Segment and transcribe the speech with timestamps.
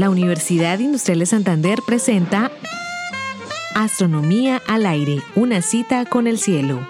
[0.00, 2.50] La Universidad Industrial de Santander presenta
[3.74, 6.80] Astronomía al aire, una cita con el cielo.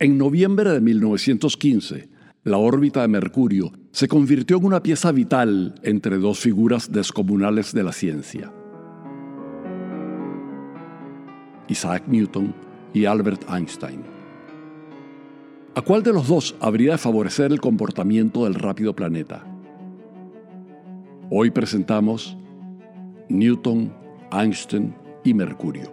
[0.00, 2.08] En noviembre de 1915,
[2.42, 7.84] la órbita de Mercurio se convirtió en una pieza vital entre dos figuras descomunales de
[7.84, 8.52] la ciencia.
[11.68, 12.52] Isaac Newton
[12.92, 14.13] y Albert Einstein.
[15.76, 19.44] ¿A cuál de los dos habría de favorecer el comportamiento del rápido planeta?
[21.30, 22.36] Hoy presentamos
[23.28, 23.92] Newton,
[24.30, 25.90] Einstein y Mercurio.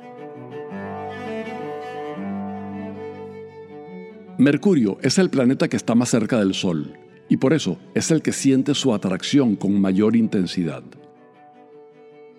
[4.38, 6.94] Mercurio es el planeta que está más cerca del Sol
[7.28, 10.84] y por eso es el que siente su atracción con mayor intensidad.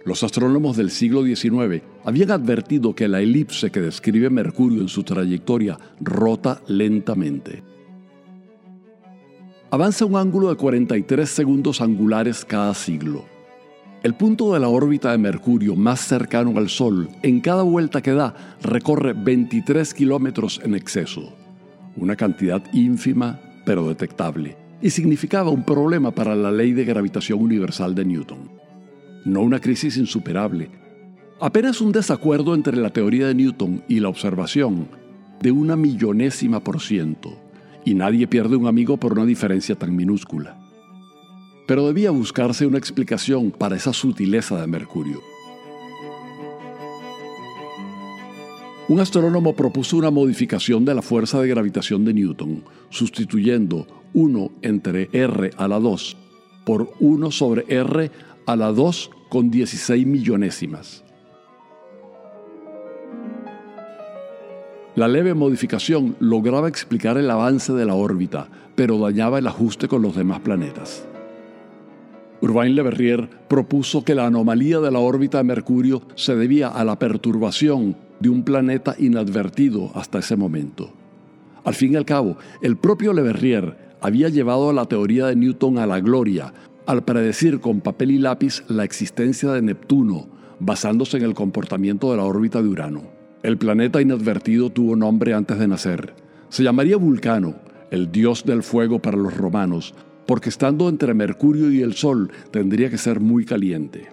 [0.04, 5.04] Los astrónomos del siglo XIX habían advertido que la elipse que describe Mercurio en su
[5.04, 7.62] trayectoria rota lentamente.
[9.70, 13.24] Avanza un ángulo de 43 segundos angulares cada siglo.
[14.02, 18.10] El punto de la órbita de Mercurio más cercano al Sol, en cada vuelta que
[18.10, 21.32] da, recorre 23 kilómetros en exceso,
[21.96, 27.94] una cantidad ínfima pero detectable, y significaba un problema para la ley de gravitación universal
[27.94, 28.61] de Newton
[29.24, 30.70] no una crisis insuperable,
[31.40, 34.88] apenas un desacuerdo entre la teoría de Newton y la observación
[35.40, 37.36] de una millonésima por ciento,
[37.84, 40.58] y nadie pierde un amigo por una diferencia tan minúscula.
[41.66, 45.20] Pero debía buscarse una explicación para esa sutileza de Mercurio.
[48.88, 55.08] Un astrónomo propuso una modificación de la fuerza de gravitación de Newton, sustituyendo 1 entre
[55.12, 56.16] R a la 2
[56.64, 58.10] por 1 sobre R
[58.46, 61.04] a la 2 con 16 millonésimas.
[64.94, 70.02] La leve modificación lograba explicar el avance de la órbita, pero dañaba el ajuste con
[70.02, 71.06] los demás planetas.
[72.42, 76.84] Urbain Le Verrier propuso que la anomalía de la órbita de Mercurio se debía a
[76.84, 80.92] la perturbación de un planeta inadvertido hasta ese momento.
[81.64, 85.36] Al fin y al cabo, el propio Le Verrier había llevado a la teoría de
[85.36, 86.52] Newton a la gloria
[86.86, 90.28] al predecir con papel y lápiz la existencia de Neptuno,
[90.58, 93.02] basándose en el comportamiento de la órbita de Urano.
[93.42, 96.14] El planeta inadvertido tuvo nombre antes de nacer.
[96.48, 97.56] Se llamaría Vulcano,
[97.90, 99.94] el dios del fuego para los romanos,
[100.26, 104.08] porque estando entre Mercurio y el Sol tendría que ser muy caliente.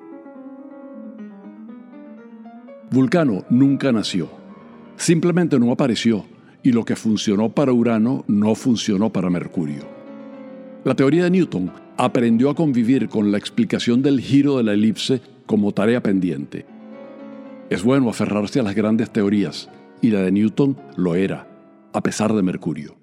[2.91, 4.29] Vulcano nunca nació,
[4.95, 6.25] simplemente no apareció,
[6.63, 9.83] y lo que funcionó para Urano no funcionó para Mercurio.
[10.83, 15.19] La teoría de Newton aprendió a convivir con la explicación del giro de la elipse
[15.45, 16.65] como tarea pendiente.
[17.69, 19.69] Es bueno aferrarse a las grandes teorías,
[20.01, 21.45] y la de Newton lo era,
[21.91, 22.95] a pesar de Mercurio.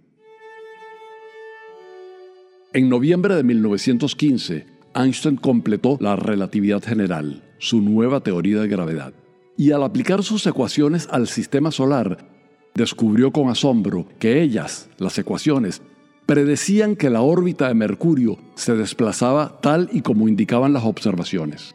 [2.72, 9.12] En noviembre de 1915, Einstein completó la relatividad general, su nueva teoría de gravedad,
[9.58, 12.26] y al aplicar sus ecuaciones al sistema solar,
[12.74, 15.82] descubrió con asombro que ellas, las ecuaciones,
[16.26, 21.74] predecían que la órbita de Mercurio se desplazaba tal y como indicaban las observaciones.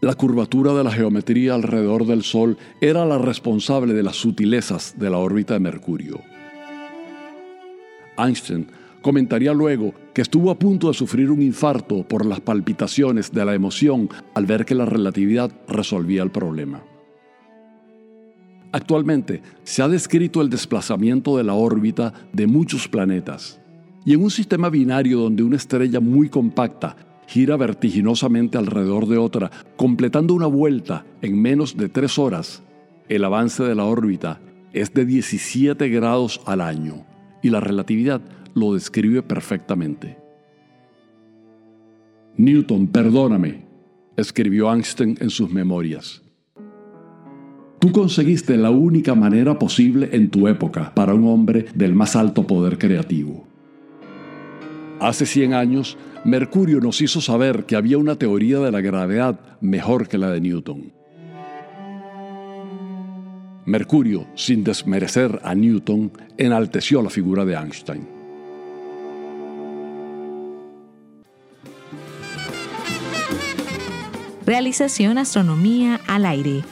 [0.00, 5.10] La curvatura de la geometría alrededor del Sol era la responsable de las sutilezas de
[5.10, 6.20] la órbita de Mercurio.
[8.16, 8.68] Einstein
[9.02, 13.54] comentaría luego que estuvo a punto de sufrir un infarto por las palpitaciones de la
[13.54, 16.82] emoción al ver que la relatividad resolvía el problema.
[18.72, 23.60] Actualmente se ha descrito el desplazamiento de la órbita de muchos planetas.
[24.04, 29.50] Y en un sistema binario donde una estrella muy compacta gira vertiginosamente alrededor de otra,
[29.76, 32.62] completando una vuelta en menos de tres horas,
[33.08, 34.40] el avance de la órbita
[34.72, 37.06] es de 17 grados al año
[37.42, 38.20] y la relatividad
[38.54, 40.18] lo describe perfectamente.
[42.36, 43.66] Newton, perdóname,
[44.16, 46.22] escribió Einstein en sus memorias.
[47.80, 52.46] Tú conseguiste la única manera posible en tu época para un hombre del más alto
[52.46, 53.46] poder creativo.
[55.00, 60.08] Hace 100 años, Mercurio nos hizo saber que había una teoría de la gravedad mejor
[60.08, 60.92] que la de Newton.
[63.64, 68.06] Mercurio, sin desmerecer a Newton, enalteció la figura de Einstein.
[74.44, 76.62] Realización Astronomía al aire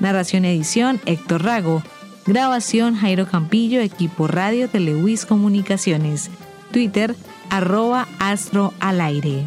[0.00, 1.82] Narración edición Héctor Rago.
[2.26, 6.30] Grabación Jairo Campillo, equipo radio Telewis Comunicaciones.
[6.72, 7.16] Twitter
[7.50, 9.46] arroba astro al aire.